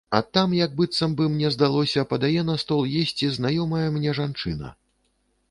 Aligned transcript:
А 0.17 0.19
там 0.35 0.53
як 0.59 0.71
быццам 0.79 1.11
бы, 1.19 1.27
мне 1.33 1.51
здалося, 1.55 2.07
падае 2.15 2.41
на 2.49 2.57
стол 2.63 2.81
есці 3.03 3.31
знаёмая 3.37 3.85
мне 4.01 4.17
жанчына. 4.23 4.75